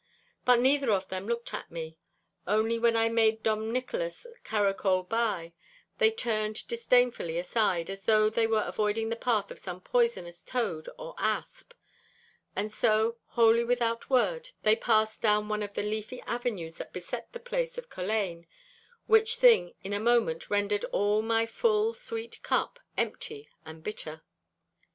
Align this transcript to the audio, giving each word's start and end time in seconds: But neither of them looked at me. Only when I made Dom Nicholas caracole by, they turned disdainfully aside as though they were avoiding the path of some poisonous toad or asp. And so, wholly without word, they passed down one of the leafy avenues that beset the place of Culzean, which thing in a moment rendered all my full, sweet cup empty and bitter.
But 0.45 0.59
neither 0.59 0.89
of 0.91 1.09
them 1.09 1.27
looked 1.27 1.53
at 1.53 1.69
me. 1.69 1.99
Only 2.47 2.79
when 2.79 2.97
I 2.97 3.07
made 3.07 3.43
Dom 3.43 3.71
Nicholas 3.71 4.25
caracole 4.43 5.07
by, 5.07 5.53
they 5.99 6.09
turned 6.09 6.67
disdainfully 6.67 7.37
aside 7.37 7.87
as 7.87 8.01
though 8.05 8.27
they 8.27 8.47
were 8.47 8.63
avoiding 8.65 9.09
the 9.09 9.15
path 9.15 9.51
of 9.51 9.59
some 9.59 9.79
poisonous 9.79 10.41
toad 10.41 10.89
or 10.97 11.13
asp. 11.19 11.75
And 12.55 12.73
so, 12.73 13.17
wholly 13.27 13.63
without 13.63 14.09
word, 14.09 14.49
they 14.63 14.75
passed 14.75 15.21
down 15.21 15.47
one 15.49 15.61
of 15.61 15.75
the 15.75 15.83
leafy 15.83 16.19
avenues 16.21 16.77
that 16.77 16.93
beset 16.93 17.31
the 17.31 17.39
place 17.39 17.77
of 17.77 17.91
Culzean, 17.91 18.47
which 19.05 19.35
thing 19.35 19.75
in 19.83 19.93
a 19.93 19.99
moment 19.99 20.49
rendered 20.49 20.83
all 20.85 21.21
my 21.21 21.45
full, 21.45 21.93
sweet 21.93 22.41
cup 22.41 22.79
empty 22.97 23.49
and 23.67 23.83
bitter. 23.83 24.23